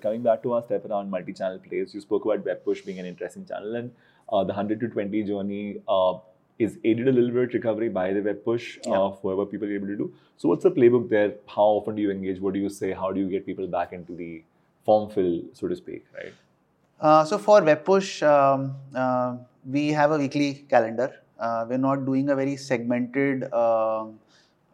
[0.00, 3.06] Coming back to our step around multi-channel plays, you spoke about web push being an
[3.06, 3.90] interesting channel, and
[4.32, 6.14] uh, the 100 to 20 journey uh,
[6.58, 9.10] is aided a little bit recovery by the web push uh, Yeah.
[9.22, 10.12] for what people are able to do.
[10.36, 11.34] So, what's the playbook there?
[11.46, 12.40] How often do you engage?
[12.40, 12.92] What do you say?
[12.92, 14.42] How do you get people back into the
[14.84, 16.32] form fill, so to speak, right?
[17.00, 19.36] Uh, so for web push, um, uh,
[19.66, 21.14] we have a weekly calendar.
[21.38, 24.18] Uh, we're not doing a very segmented um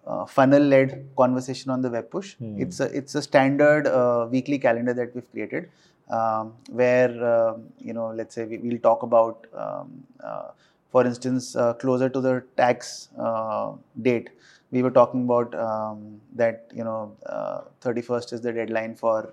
[0.06, 2.34] uh, funnel-led conversation on the web push.
[2.36, 2.60] Hmm.
[2.60, 5.68] It's a it's a standard uh, weekly calendar that we've created,
[6.10, 10.48] um, where um, you know, let's say we, we'll talk about, um, uh,
[10.90, 13.72] for instance, uh, closer to the tax uh,
[14.02, 14.30] date,
[14.70, 19.32] we were talking about um, that you know, uh, 31st is the deadline for.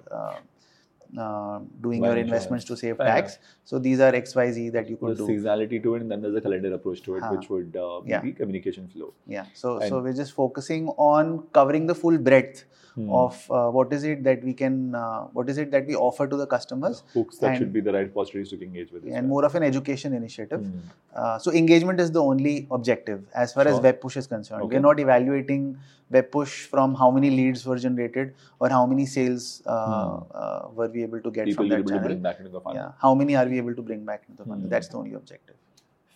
[1.18, 2.26] Uh, doing your insurance.
[2.28, 3.38] investments to save tax.
[3.66, 5.28] So these are X, Y, Z that you could There's do.
[5.28, 7.34] seasonality to it, and then there's a calendar approach to it, Huh.
[7.36, 8.22] which would uh, be Yeah.
[8.42, 9.14] communication flow.
[9.28, 9.46] Yeah.
[9.54, 12.64] So And- so we're just focusing on covering the full breadth
[12.96, 13.10] Hmm.
[13.20, 16.28] of uh, what is it that we can, uh, what is it that we offer
[16.34, 19.04] to the customers, hooks that and- should be the right repositories to engage with.
[19.06, 19.24] and well.
[19.32, 20.62] more of an education initiative.
[20.62, 20.92] Hmm.
[21.16, 24.62] Uh, so engagement is the only objective as far as web push is concerned.
[24.64, 24.76] Okay.
[24.76, 25.66] We're not evaluating
[26.12, 30.24] web push from how many leads were generated or how many sales uh, Hmm.
[30.44, 32.08] uh, were we able to get People from that able to channel.
[32.08, 32.82] bring back into the funnel.
[32.82, 32.92] Yeah.
[33.02, 34.64] How many are we able to bring back into the funnel?
[34.64, 34.70] Hmm.
[34.70, 35.56] That's the only objective.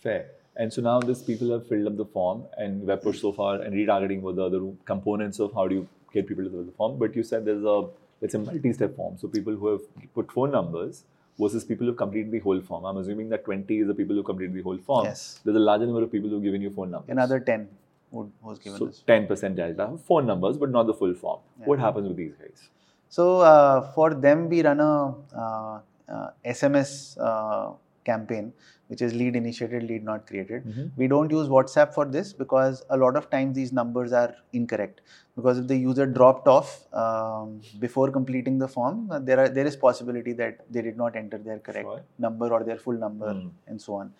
[0.02, 0.26] Fair.
[0.56, 3.62] And so now these people have filled up the form and web push so far
[3.62, 6.72] and retargeting were the other components of how do you get people to fill the
[6.72, 6.98] form.
[6.98, 7.88] But you said there's a
[8.20, 9.16] it's a multi-step form.
[9.18, 11.04] So people who have put phone numbers
[11.38, 12.84] versus people who have completed the whole form.
[12.84, 15.04] I'm assuming that 20 is the people who completed the whole form.
[15.04, 15.38] Yes.
[15.44, 17.10] There's a larger number of people who've given you phone numbers.
[17.10, 17.68] Another 10
[18.10, 19.04] would, was given so this.
[19.06, 19.96] 10% delta.
[20.08, 21.40] Phone numbers, but not the full form.
[21.60, 21.66] Yeah.
[21.66, 22.68] What happens with these guys?
[23.08, 27.72] So uh, for them, we run a uh, uh, SMS uh,
[28.04, 28.52] campaign,
[28.88, 30.64] which is lead initiated, lead not created.
[30.66, 30.90] Mhm.
[30.96, 35.00] We don't use WhatsApp for this because a lot of times these numbers are incorrect.
[35.36, 39.66] Because if the user dropped off um, before completing the form, uh, there are there
[39.66, 42.02] is possibility that they did not enter their correct Sure.
[42.18, 43.48] number or their full number Hmm.
[43.66, 44.12] and so on.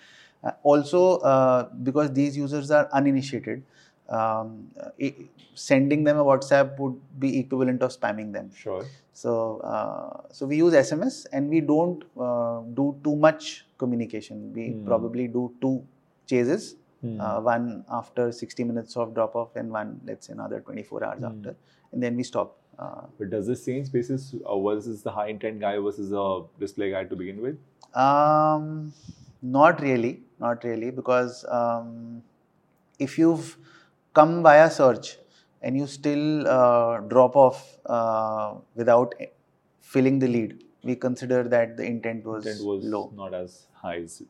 [0.44, 3.62] Uh, also, uh, because these users are uninitiated,
[4.08, 4.90] um, uh,
[5.54, 8.50] sending them a WhatsApp would be equivalent of spamming them.
[8.54, 8.84] Sure.
[9.12, 14.52] So, uh, so we use SMS and we don't uh, do too much communication.
[14.54, 14.84] We Hmm.
[14.84, 15.74] probably do two
[16.26, 17.20] chases, Hmm.
[17.20, 21.18] uh, one after 60 minutes of drop off and one, let's say, another 24 hours
[21.18, 21.24] Hmm.
[21.32, 21.56] after,
[21.92, 22.56] and then we stop.
[22.78, 26.90] Uh, But does this change basis uh, versus the high intent guy versus a display
[26.92, 27.58] guy to begin with?
[27.94, 28.92] Um,
[29.42, 32.22] not really, not really, because um,
[32.98, 33.56] if you've
[34.18, 35.08] come via search
[35.62, 36.24] and you still
[36.56, 39.14] uh, drop off uh, without
[39.80, 43.04] filling the lead, we consider that the intent was, Intent was low.
[43.22, 44.28] not as high as it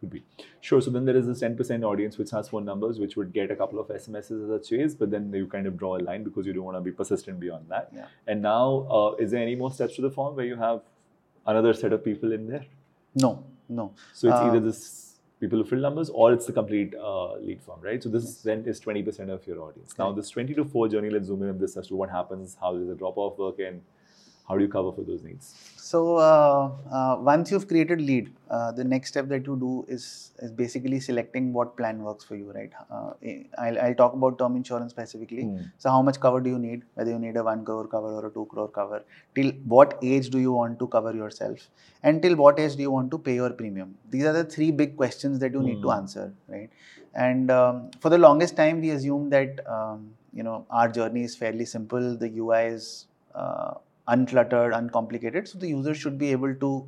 [0.00, 0.22] could be.
[0.60, 0.80] Sure.
[0.80, 3.56] So then there is this 10% audience which has phone numbers, which would get a
[3.56, 6.46] couple of SMSs as a chase, but then you kind of draw a line because
[6.46, 7.88] you don't want to be persistent beyond that.
[7.94, 8.06] Yeah.
[8.28, 10.80] And now, uh, is there any more steps to the form where you have
[11.46, 12.64] another set of people in there?
[13.26, 13.92] No, no.
[14.14, 15.07] So it's Uh, either this
[15.40, 18.02] people who fill numbers or it's the complete uh, lead form, right?
[18.02, 19.94] So this then is 20% of your audience.
[19.98, 22.56] Now this 20 to 4 journey, let's zoom in on this as to what happens,
[22.60, 23.82] how does the drop off work, and
[24.48, 25.54] how do you cover for those needs?
[25.76, 30.32] So uh, uh, once you've created lead, uh, the next step that you do is
[30.40, 32.72] is basically selecting what plan works for you, right?
[32.90, 33.12] Uh,
[33.58, 35.44] I'll, I'll talk about term insurance specifically.
[35.44, 35.62] Hmm.
[35.78, 36.82] So how much cover do you need?
[36.94, 39.02] Whether you need a one crore cover or a two crore cover?
[39.34, 41.68] Till what age do you want to cover yourself?
[42.02, 43.96] And till what age do you want to pay your premium?
[44.10, 45.98] These are the three big questions that you need to Hmm.
[45.98, 46.70] answer, right?
[47.14, 51.36] And um, for the longest time, we assumed that um, you know our journey is
[51.36, 52.16] fairly simple.
[52.16, 53.74] The UI is uh,
[54.08, 56.86] uncluttered, uncomplicated, so the user should be able to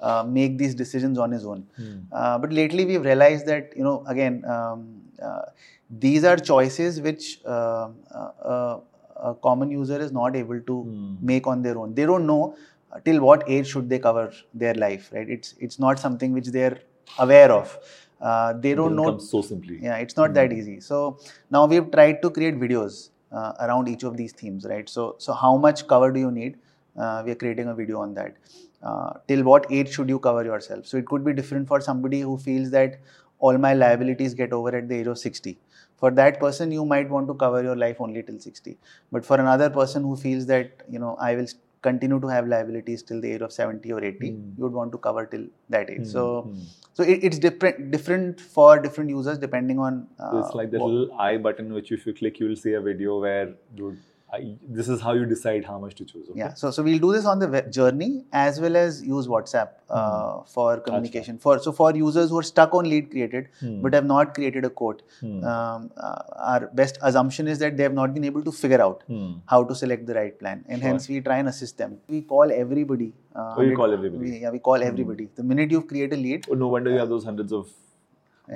[0.00, 1.66] uh, make these decisions on his own.
[1.76, 1.98] Hmm.
[2.12, 5.42] Uh, but lately we've realized that you know again um, uh,
[5.90, 8.80] these are choices which uh, uh, uh,
[9.16, 11.14] a common user is not able to Hmm.
[11.32, 11.94] make on their own.
[11.94, 12.56] They don't know
[13.04, 15.28] till what age should they cover their life, right?
[15.28, 16.78] It's it's not something which they're
[17.18, 17.78] aware of.
[18.20, 19.76] Uh, they don't know so simply.
[19.82, 21.18] yeah it's not that easy so
[21.50, 22.98] now we've tried to create videos
[23.32, 24.88] uh, around each of these themes right?
[24.88, 26.58] So so how much cover do you need?
[26.98, 28.36] Uh, we are creating a video on that.
[28.82, 30.86] Uh, till what age should you cover yourself?
[30.86, 32.98] So it could be different for somebody who feels that
[33.38, 35.58] all my liabilities get over at the age of 60
[35.96, 38.76] for that person you might want to cover your life only till 60
[39.10, 41.46] but for another person who feels that you know i will
[41.86, 44.40] continue to have liabilities till the age of 70 or 80 Hmm.
[44.58, 45.46] you would want to cover till
[45.76, 46.12] that age Hmm.
[46.16, 46.60] so Hmm.
[47.00, 49.98] so it, it's different different for different users depending on.
[50.18, 52.74] Uh, So it's like that what- little I button which if you click, you'll see
[52.80, 53.46] a video where
[53.80, 53.98] dude,
[54.68, 56.28] this is how you decide how much to choose.
[56.30, 56.38] Okay?
[56.38, 60.42] Yeah, so so we'll do this on the journey as well as use WhatsApp uh,
[60.54, 61.38] for communication.
[61.38, 63.82] For so for users who are stuck on lead created Hmm.
[63.82, 65.44] but have not created a quote, Hmm.
[65.44, 69.04] um, uh, our best assumption is that they have not been able to figure out
[69.12, 69.28] Hmm.
[69.54, 70.88] how to select the right plan, and Sure.
[70.88, 71.98] hence we try and assist them.
[72.16, 73.12] We call everybody.
[73.36, 74.30] Uh, Oh, you call everybody.
[74.30, 74.90] We, yeah, we call Hmm.
[74.94, 75.28] everybody.
[75.42, 77.68] The minute you create a lead, Oh, no wonder you have those hundreds of.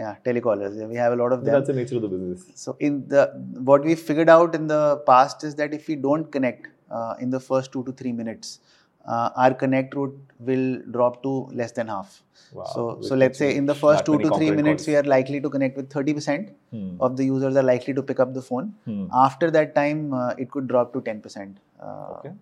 [0.03, 0.79] Yeah, telecallers.
[0.79, 1.55] Yeah, we have a lot of them.
[1.55, 2.45] That's the nature of the business.
[2.55, 3.23] So in the
[3.71, 7.31] what we figured out in the past is that if we don't connect uh, in
[7.31, 8.61] the first two to three minutes,
[9.07, 12.23] uh, our connect route will drop to less than half.
[12.53, 12.65] Wow.
[12.75, 14.89] So so let's say in the first two to three minutes calls.
[14.89, 16.97] we are likely to connect with 30% Hmm.
[17.01, 18.75] of the users are likely to pick up the phone.
[18.85, 19.07] Hmm.
[19.27, 21.57] After that time, uh, it could drop to 10%.
[21.81, 22.33] Uh, Okay.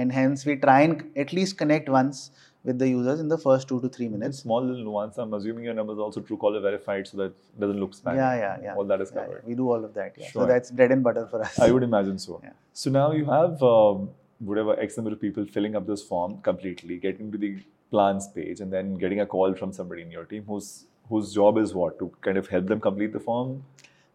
[0.00, 2.30] And hence we try and at least connect once
[2.68, 4.38] with the users in the first two to three minutes.
[4.46, 5.18] small little nuance.
[5.18, 8.16] I'm assuming your number is also Truecaller verified, so that it doesn't look spam.
[8.22, 8.74] Yeah, yeah, yeah.
[8.76, 9.42] All that is Yeah, covered.
[9.50, 10.14] we do all of that.
[10.18, 10.28] Yeah.
[10.28, 10.42] Sure.
[10.42, 11.58] So that's bread and butter for us.
[11.66, 12.40] I would imagine so.
[12.44, 12.52] Yeah.
[12.74, 14.10] So now you have um,
[14.50, 17.52] whatever X number of people filling up this form completely, getting to the
[17.90, 20.70] plans page, and then getting a call from somebody in your team whose
[21.08, 23.62] whose job is what to kind of help them complete the form.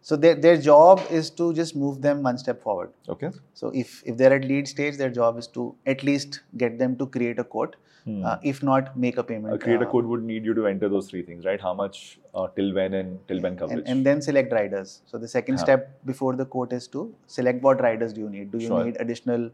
[0.04, 2.90] So their, their job is to just move them one step forward.
[3.08, 3.30] Okay.
[3.54, 6.98] So if, if they're at lead stage, their job is to at least get them
[6.98, 8.26] to create a quote, Hmm.
[8.26, 9.46] uh, if not make a payment.
[9.48, 11.62] Create a creator uh, quote would need you to enter those three things, right?
[11.62, 13.80] How much, uh, till when, and till when coverage.
[13.80, 15.02] and, and then select riders.
[15.06, 18.52] So the second step before the quote is to select what riders do you need.
[18.52, 18.84] Do you Sure.
[18.84, 19.50] need additional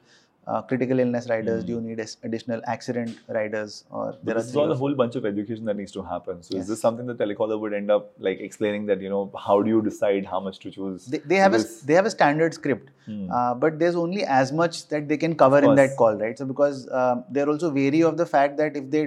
[0.50, 1.62] uh, critical illness riders?
[1.62, 1.68] Hmm.
[1.68, 2.00] Do you need
[2.30, 3.84] additional accident riders?
[3.90, 6.44] Or there are this is all a whole bunch of education that needs to happen.
[6.44, 6.64] So Yes.
[6.64, 9.70] is this something that telecaller would end up like explaining that you know how do
[9.76, 11.06] you decide how much to choose?
[11.16, 13.30] they, they have a they have a standard script Hmm.
[13.36, 16.46] uh, but there's only as much that they can cover in that call right so
[16.50, 19.02] because um, they're also wary of the fact that if they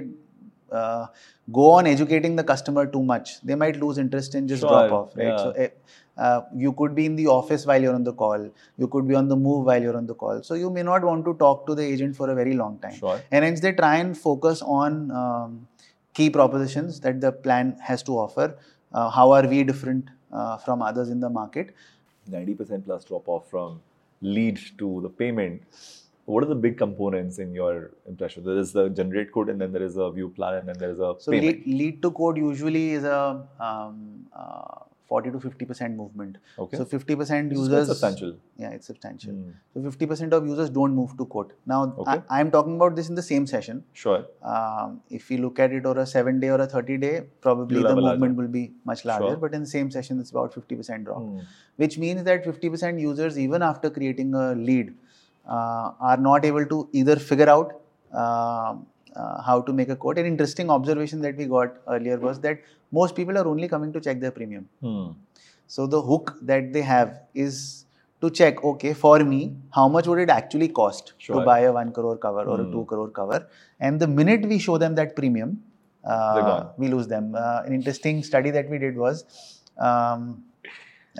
[0.73, 1.07] uh,
[1.51, 3.41] go on educating the customer too much.
[3.41, 5.27] They might lose interest and just Sure, drop off right?
[5.27, 5.37] yeah.
[5.37, 5.69] so eh,
[6.17, 8.49] uh, you could be in the office while you're on the call.
[8.77, 10.43] You could be on the move while you're on the call.
[10.43, 12.95] So you may not want to talk to the agent for a very long time.
[12.95, 13.21] Sure.
[13.31, 15.67] and hence they try and focus on um,
[16.13, 18.55] key propositions that the plan has to offer.
[18.93, 21.73] Uh, how are we different uh, from others in the market?
[22.31, 23.81] 90% plus drop off from
[24.21, 25.61] lead to the payment.
[26.25, 28.43] What are the big components in your impression?
[28.45, 30.91] There is the generate quote, and then there is a view plan, and then there
[30.91, 35.65] is a So lead, lead to quote usually is a um, uh, 40 to 50
[35.65, 36.37] percent movement.
[36.57, 36.77] Okay.
[36.77, 38.37] So 50 percent users substantial.
[38.57, 39.33] Yeah, it's substantial.
[39.33, 39.49] Hmm.
[39.73, 41.51] So 50 percent of users don't move to quote.
[41.65, 42.21] Now Okay.
[42.29, 43.83] I, am talking about this in the same session.
[43.91, 44.25] Sure.
[44.41, 47.79] Um, if we look at it over a seven day or a 30 day, probably
[47.79, 48.11] You'll the larger.
[48.17, 49.27] movement will be much larger.
[49.27, 49.35] Sure.
[49.35, 51.39] But in the same session, it's about 50 percent drop, Hmm.
[51.75, 54.95] which means that 50 percent users, even after creating a lead,
[55.45, 57.81] are not able to either figure out
[58.13, 58.85] um,
[59.15, 60.17] uh, how to make a quote.
[60.17, 62.59] An interesting observation that we got earlier was that
[62.91, 64.67] most people are only coming to check their premium.
[64.81, 65.11] Hmm.
[65.67, 67.85] So the hook that they have is
[68.21, 71.39] to check, okay, for me, how much would it actually cost Sure.
[71.39, 72.71] to buy a 1 crore cover or a Hmm.
[72.71, 73.47] 2 crore cover?
[73.79, 75.61] And the minute we show them that premium,
[76.03, 77.35] uh, we lose them.
[77.35, 79.25] Uh, an interesting study that we did was
[79.77, 80.43] um,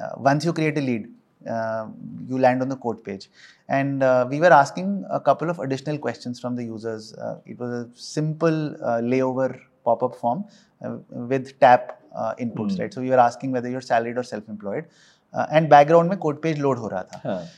[0.01, 1.09] uh, once you create a lead,
[1.49, 1.87] uh,
[2.27, 3.29] you land on the quote page.
[3.69, 7.13] And uh, we were asking a couple of additional questions from the users.
[7.13, 10.45] Uh, it was a simple uh, layover pop-up form
[10.83, 12.79] uh, with tap uh, inputs, mm.
[12.79, 12.93] right?
[12.93, 14.85] So we were asking whether you're salaried or self-employed.
[15.51, 17.49] and background में quote page load हो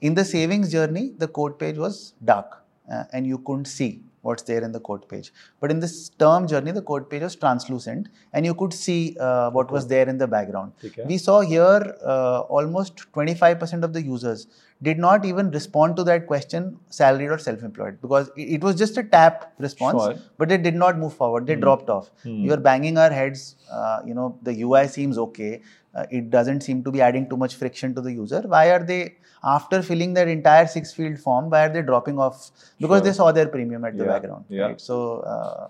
[0.00, 2.64] in the savings journey, the quote page was dark
[3.12, 5.32] and you couldn't see what's there in the quote page.
[5.60, 9.50] But in this term journey, the quote page was translucent and you could see uh,
[9.50, 10.72] what was there in the background.
[11.06, 14.46] We saw here uh, almost 25% of the users
[14.82, 18.96] did not even respond to that question salaried or self employed because it, was just
[18.96, 20.14] a tap response, Sure.
[20.38, 21.60] but they did not move forward, they Hmm.
[21.60, 22.10] dropped off.
[22.22, 22.42] Hmm.
[22.44, 25.60] We were banging our heads, uh, you know, the UI seems okay.
[25.94, 28.40] Uh, it doesn't seem to be adding too much friction to the user.
[28.46, 32.50] Why are they, after filling their entire six field form, why are they dropping off?
[32.78, 33.06] Because Sure.
[33.06, 34.44] they saw their premium at the background.
[34.48, 34.62] yeah.
[34.66, 34.80] Right?
[34.80, 35.66] So, uh,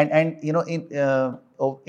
[0.00, 1.28] and and you know, in uh,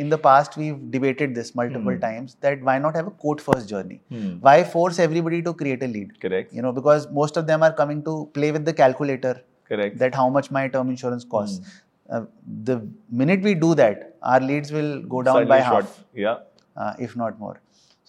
[0.04, 2.00] in the past we've debated this multiple Hmm.
[2.06, 4.00] times that why not have a quote first journey?
[4.16, 4.30] Hmm.
[4.48, 6.16] Why force everybody to create a lead?
[6.26, 6.54] Correct.
[6.60, 9.36] You know, because most of them are coming to play with the calculator
[9.74, 10.00] Correct.
[10.04, 11.60] that how much my term insurance costs.
[11.60, 11.86] Hmm.
[12.18, 12.22] Uh,
[12.70, 12.76] the
[13.24, 15.84] minute we do that, our leads will go down Slightly by short.
[15.86, 16.38] half, Yeah.
[16.76, 17.58] uh, if not more.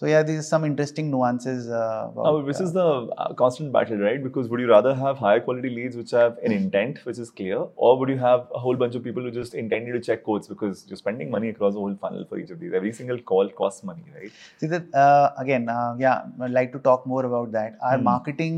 [0.01, 1.69] So yeah, these are some interesting nuances.
[1.69, 2.85] Uh, about, Uh, which is the
[3.23, 4.23] uh, constant battle, right?
[4.27, 7.59] Because would you rather have higher quality leads which have an intent which is clear,
[7.87, 10.49] or would you have a whole bunch of people who just intended to check quotes
[10.53, 12.73] because you're spending money across the whole funnel for each of these?
[12.81, 14.33] Every single call costs money, right?
[14.63, 17.77] See that uh, again, uh, yeah, I'd like to talk more about that.
[17.91, 18.09] Our Hmm.
[18.11, 18.57] marketing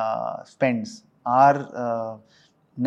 [0.00, 0.92] uh, spends
[1.38, 1.56] are
[1.86, 2.16] uh,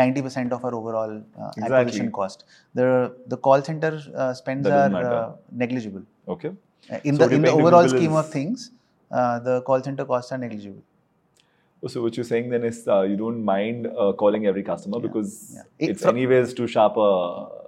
[0.03, 1.79] 90% of our overall uh, Exactly.
[1.79, 2.45] acquisition cost.
[2.81, 2.87] The
[3.33, 5.25] the call center uh, spends are uh,
[5.65, 6.05] negligible.
[6.37, 6.53] Okay.
[7.03, 8.71] In So the in the overall scheme is- of things,
[9.11, 10.83] uh, the call center costs are negligible.
[11.87, 15.01] So what you're saying then is uh, you don't mind uh, calling every customer Yeah,
[15.07, 15.61] because yeah.
[15.77, 17.09] It- it's from- anyways too sharp a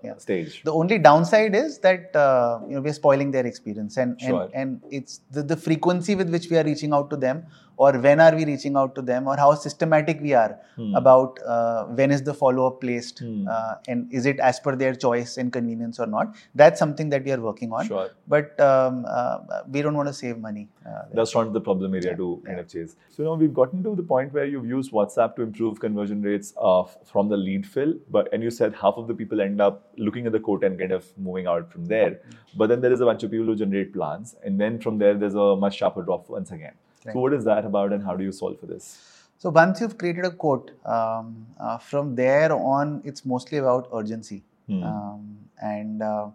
[0.03, 0.15] Yeah.
[0.17, 0.63] stage.
[0.63, 4.43] The only downside is that uh, you know we're spoiling their experience, and Sure.
[4.53, 7.45] and, and it's the, the frequency with which we are reaching out to them,
[7.77, 10.93] or when are we reaching out to them, or how systematic we are Hmm.
[10.99, 13.47] about uh, when is the follow up placed, Hmm.
[13.55, 16.35] uh, and is it as per their choice and convenience or not.
[16.63, 17.85] That's something that we are working on.
[17.91, 18.09] Sure.
[18.35, 19.37] But um, uh,
[19.71, 20.67] we don't want to save money.
[20.85, 21.03] Uh.
[21.13, 22.47] That's not the problem area Yeah, to yeah.
[22.49, 22.95] kind of chase.
[23.09, 26.53] So now we've gotten to the point where you've used WhatsApp to improve conversion rates
[26.71, 29.83] uh, from the lead fill, but and you said half of the people end up
[29.97, 32.19] looking at the quote and kind of moving out from there.
[32.55, 35.15] But then there is a bunch of people who generate plans, and then from there
[35.15, 36.73] there's a much sharper drop once again.
[37.13, 38.97] So what is that about, and how do you solve for this?
[39.39, 44.43] So once you've created a quote, um, uh, from there on, it's mostly about urgency.
[44.67, 44.83] Hmm.
[44.83, 46.29] Um, and uh,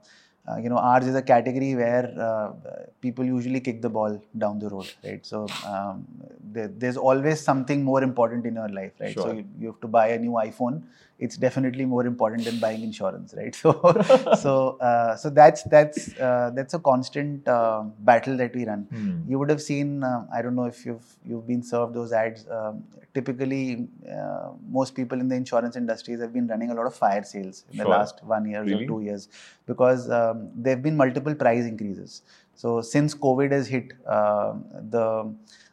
[0.49, 2.53] uh, you know, ours is a category where uh,
[3.01, 5.25] people usually kick the ball down the road, right?
[5.25, 6.07] So um,
[6.43, 9.15] there, there's always something more important in your life, right?
[9.15, 10.83] So you, you have to buy a new iPhone.
[11.27, 13.55] It's definitely more important than buying insurance, right?
[13.63, 13.73] So,
[14.45, 14.53] so,
[14.89, 19.13] uh, so that's that's uh, that's a constant uh, battle that we run Hmm.
[19.31, 22.41] you would have seen um, i don't know if you've you've been served those ads
[22.59, 22.83] um,
[23.19, 23.63] typically
[24.17, 24.49] uh,
[24.79, 27.79] most people in the insurance industries have been running a lot of fire sales in
[27.83, 28.85] the last one year Really?
[28.85, 29.29] or two years
[29.73, 32.23] because um, there have been multiple price increases
[32.55, 35.07] so since covid has hit um the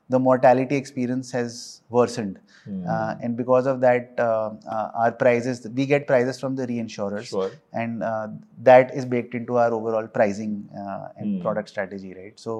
[0.09, 2.85] the mortality experience has worsened Hmm.
[2.93, 7.29] uh, and because of that uh, uh, our prices we get prices from the reinsurers
[7.29, 7.51] Sure.
[7.73, 8.27] and uh,
[8.61, 11.39] that is baked into our overall pricing uh, and Hmm.
[11.45, 12.55] product strategy right so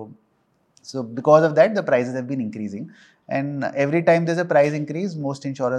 [0.81, 2.89] so because of that the prices have been increasing
[3.27, 5.77] and every time there's a price increase most insurance